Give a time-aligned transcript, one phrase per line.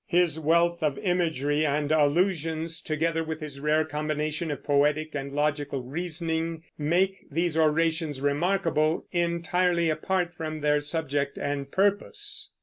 [0.07, 5.83] His wealth of imagery and allusions, together with his rare combination of poetic and logical
[5.83, 12.49] reasoning, make these orations remarkable, entirely apart from their subject and purpose.